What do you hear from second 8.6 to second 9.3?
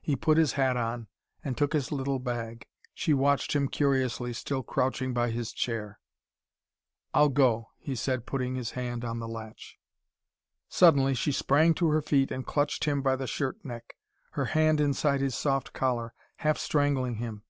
hand on the